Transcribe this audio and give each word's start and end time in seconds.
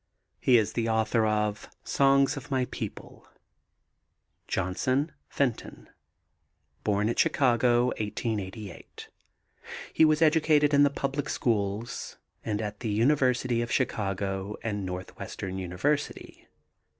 He 0.39 0.57
is 0.57 0.73
the 0.73 0.89
author 0.89 1.27
of 1.27 1.69
Songs 1.83 2.35
of 2.35 2.49
My 2.49 2.65
People. 2.71 3.27
JOHNSON, 4.47 5.11
FENTON. 5.29 5.89
Born 6.83 7.07
at 7.07 7.19
Chicago, 7.19 7.85
1888. 7.99 9.09
He 9.93 10.03
was 10.03 10.23
educated 10.23 10.73
in 10.73 10.81
the 10.81 10.89
public 10.89 11.29
schools 11.29 12.17
and 12.43 12.63
at 12.63 12.79
the 12.79 12.89
University 12.89 13.61
of 13.61 13.71
Chicago 13.71 14.57
and 14.63 14.87
Northwestern 14.87 15.59
University. 15.59 16.47